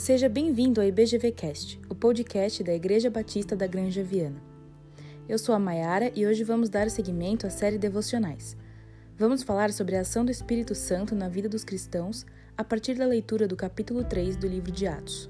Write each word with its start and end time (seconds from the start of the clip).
Seja 0.00 0.30
bem-vindo 0.30 0.80
ao 0.80 0.86
IBGVcast, 0.86 1.78
o 1.86 1.94
podcast 1.94 2.64
da 2.64 2.72
Igreja 2.72 3.10
Batista 3.10 3.54
da 3.54 3.66
Granja 3.66 4.02
Viana. 4.02 4.42
Eu 5.28 5.38
sou 5.38 5.54
a 5.54 5.58
Maiara 5.58 6.10
e 6.16 6.26
hoje 6.26 6.42
vamos 6.42 6.70
dar 6.70 6.88
seguimento 6.88 7.46
à 7.46 7.50
série 7.50 7.76
Devocionais. 7.76 8.56
Vamos 9.18 9.42
falar 9.42 9.70
sobre 9.74 9.96
a 9.96 10.00
ação 10.00 10.24
do 10.24 10.30
Espírito 10.30 10.74
Santo 10.74 11.14
na 11.14 11.28
vida 11.28 11.50
dos 11.50 11.64
cristãos 11.64 12.24
a 12.56 12.64
partir 12.64 12.94
da 12.94 13.04
leitura 13.04 13.46
do 13.46 13.54
capítulo 13.54 14.02
3 14.02 14.36
do 14.36 14.48
livro 14.48 14.72
de 14.72 14.86
Atos. 14.86 15.28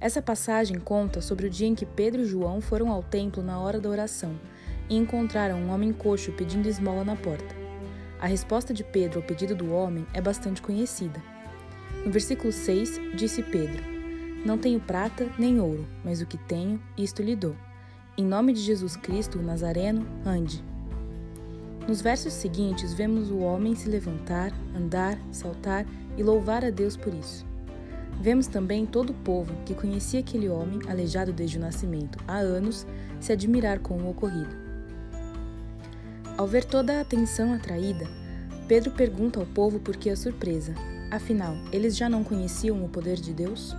Essa 0.00 0.20
passagem 0.20 0.80
conta 0.80 1.20
sobre 1.20 1.46
o 1.46 1.50
dia 1.50 1.68
em 1.68 1.74
que 1.76 1.86
Pedro 1.86 2.22
e 2.22 2.26
João 2.26 2.60
foram 2.60 2.90
ao 2.90 3.00
templo 3.00 3.44
na 3.44 3.60
hora 3.60 3.78
da 3.78 3.88
oração 3.88 4.36
e 4.90 4.96
encontraram 4.96 5.60
um 5.60 5.70
homem 5.70 5.92
coxo 5.92 6.32
pedindo 6.32 6.68
esmola 6.68 7.04
na 7.04 7.14
porta. 7.14 7.54
A 8.18 8.26
resposta 8.26 8.74
de 8.74 8.82
Pedro 8.82 9.20
ao 9.20 9.24
pedido 9.24 9.54
do 9.54 9.72
homem 9.72 10.04
é 10.12 10.20
bastante 10.20 10.60
conhecida. 10.60 11.35
No 12.04 12.12
versículo 12.12 12.52
6, 12.52 13.00
disse 13.14 13.42
Pedro: 13.42 13.82
Não 14.44 14.58
tenho 14.58 14.80
prata 14.80 15.28
nem 15.38 15.60
ouro, 15.60 15.86
mas 16.04 16.20
o 16.20 16.26
que 16.26 16.36
tenho, 16.36 16.80
isto 16.96 17.22
lhe 17.22 17.34
dou. 17.34 17.56
Em 18.18 18.24
nome 18.24 18.52
de 18.52 18.60
Jesus 18.60 18.96
Cristo, 18.96 19.38
o 19.38 19.42
Nazareno, 19.42 20.06
ande. 20.24 20.64
Nos 21.86 22.00
versos 22.00 22.32
seguintes, 22.32 22.92
vemos 22.92 23.30
o 23.30 23.38
homem 23.38 23.74
se 23.74 23.88
levantar, 23.88 24.52
andar, 24.74 25.18
saltar 25.30 25.86
e 26.16 26.22
louvar 26.22 26.64
a 26.64 26.70
Deus 26.70 26.96
por 26.96 27.14
isso. 27.14 27.46
Vemos 28.20 28.46
também 28.46 28.86
todo 28.86 29.10
o 29.10 29.14
povo 29.14 29.54
que 29.64 29.74
conhecia 29.74 30.20
aquele 30.20 30.48
homem, 30.48 30.80
aleijado 30.88 31.32
desde 31.32 31.58
o 31.58 31.60
nascimento 31.60 32.18
há 32.26 32.38
anos, 32.38 32.86
se 33.20 33.32
admirar 33.32 33.78
com 33.80 33.94
o 33.98 34.10
ocorrido. 34.10 34.56
Ao 36.36 36.46
ver 36.46 36.64
toda 36.64 36.98
a 36.98 37.00
atenção 37.02 37.52
atraída, 37.52 38.06
Pedro 38.66 38.90
pergunta 38.90 39.38
ao 39.38 39.46
povo 39.46 39.78
por 39.78 39.96
que 39.96 40.10
a 40.10 40.16
surpresa, 40.16 40.74
Afinal, 41.10 41.56
eles 41.72 41.96
já 41.96 42.08
não 42.08 42.24
conheciam 42.24 42.84
o 42.84 42.88
poder 42.88 43.16
de 43.16 43.32
Deus? 43.32 43.76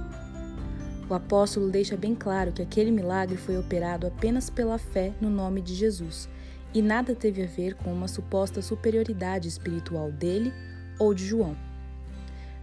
O 1.10 1.14
apóstolo 1.14 1.70
deixa 1.70 1.98
bem 1.98 2.16
claro 2.16 2.52
que 2.52 2.62
aquele 2.62 2.92
milagre 2.92 3.38
foi 3.38 3.58
operado 3.58 4.08
apenas 4.08 4.50
pela 4.50 4.78
fé 4.78 5.14
no 5.20 5.30
nome 5.30 5.62
de 5.62 5.74
Jesus 5.74 6.30
e 6.74 6.82
nada 6.82 7.16
teve 7.16 7.44
a 7.44 7.46
ver 7.46 7.76
com 7.76 7.94
uma 7.94 8.08
suposta 8.08 8.62
superioridade 8.62 9.48
espiritual 9.48 10.12
dele 10.12 10.54
ou 11.00 11.14
de 11.14 11.26
João. 11.26 11.56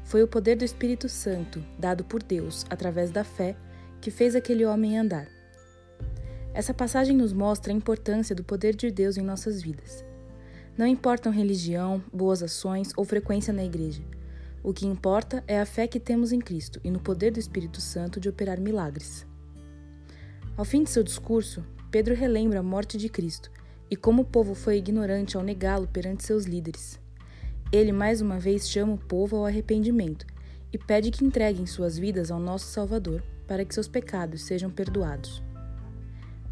Foi 0.05 0.23
o 0.23 0.29
poder 0.29 0.57
do 0.57 0.65
Espírito 0.65 1.09
Santo, 1.09 1.65
dado 1.79 2.05
por 2.05 2.23
Deus 2.23 2.67
através 2.69 3.11
da 3.11 3.25
fé, 3.25 3.57
que 4.01 4.11
fez 4.11 4.37
aquele 4.37 4.65
homem 4.67 4.99
andar. 4.99 5.27
Essa 6.53 6.75
passagem 6.75 7.17
nos 7.17 7.33
mostra 7.33 7.73
a 7.73 7.77
importância 7.77 8.35
do 8.35 8.45
poder 8.45 8.77
de 8.77 8.91
Deus 8.91 9.17
em 9.17 9.23
nossas 9.23 9.63
vidas. 9.63 10.05
Não 10.77 10.87
importam 10.87 11.33
religião, 11.33 12.03
boas 12.13 12.43
ações 12.43 12.93
ou 12.97 13.05
frequência 13.05 13.53
na 13.53 13.65
igreja. 13.65 14.03
O 14.65 14.73
que 14.73 14.87
importa 14.87 15.45
é 15.47 15.61
a 15.61 15.67
fé 15.67 15.87
que 15.87 16.01
temos 16.01 16.33
em 16.33 16.41
Cristo 16.41 16.81
e 16.83 16.91
no 16.91 16.99
poder 16.99 17.31
do 17.31 17.39
Espírito 17.39 17.83
Santo 17.83 18.19
de 18.19 18.31
operar 18.31 18.59
milagres. 18.59 19.27
Ao 20.57 20.65
fim 20.65 20.83
de 20.83 20.89
seu 20.89 21.03
discurso, 21.03 21.63
Pedro 21.91 22.15
relembra 22.15 22.61
a 22.61 22.63
morte 22.63 22.97
de 22.97 23.11
Cristo 23.11 23.51
e 23.91 23.95
como 23.95 24.23
o 24.23 24.25
povo 24.25 24.55
foi 24.55 24.79
ignorante 24.79 25.37
ao 25.37 25.43
negá-lo 25.43 25.87
perante 25.87 26.25
seus 26.25 26.47
líderes. 26.47 26.99
Ele 27.71 27.93
mais 27.93 28.23
uma 28.23 28.39
vez 28.39 28.67
chama 28.67 28.95
o 28.95 28.99
povo 28.99 29.37
ao 29.37 29.45
arrependimento 29.45 30.25
e 30.73 30.79
pede 30.79 31.11
que 31.11 31.27
entreguem 31.27 31.67
suas 31.67 31.99
vidas 31.99 32.31
ao 32.31 32.41
nosso 32.41 32.69
Salvador 32.69 33.23
para 33.47 33.67
que 33.67 33.75
seus 33.75 33.87
pecados 33.87 34.45
sejam 34.45 34.71
perdoados. 34.71 35.43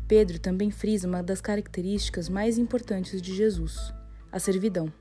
Pedro 0.06 0.38
também 0.38 0.70
frisa 0.70 1.08
uma 1.08 1.22
das 1.22 1.40
características 1.40 2.28
mais 2.28 2.58
importantes 2.58 3.22
de 3.22 3.34
Jesus, 3.34 3.90
a 4.30 4.38
servidão. 4.38 4.92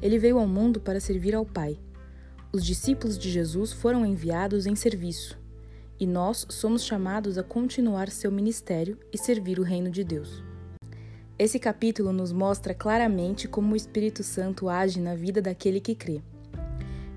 Ele 0.00 0.18
veio 0.18 0.38
ao 0.38 0.46
mundo 0.46 0.80
para 0.80 1.00
servir 1.00 1.34
ao 1.34 1.44
Pai. 1.44 1.78
Os 2.52 2.64
discípulos 2.64 3.18
de 3.18 3.30
Jesus 3.30 3.72
foram 3.72 4.06
enviados 4.06 4.64
em 4.66 4.74
serviço, 4.74 5.38
e 5.98 6.06
nós 6.06 6.46
somos 6.48 6.84
chamados 6.84 7.36
a 7.36 7.42
continuar 7.42 8.08
seu 8.08 8.30
ministério 8.30 8.98
e 9.12 9.18
servir 9.18 9.58
o 9.58 9.64
reino 9.64 9.90
de 9.90 10.04
Deus. 10.04 10.42
Esse 11.38 11.58
capítulo 11.58 12.12
nos 12.12 12.32
mostra 12.32 12.74
claramente 12.74 13.46
como 13.46 13.72
o 13.72 13.76
Espírito 13.76 14.22
Santo 14.22 14.68
age 14.68 15.00
na 15.00 15.14
vida 15.14 15.42
daquele 15.42 15.80
que 15.80 15.94
crê. 15.94 16.22